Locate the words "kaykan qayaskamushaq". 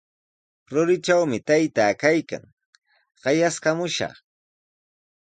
2.03-4.15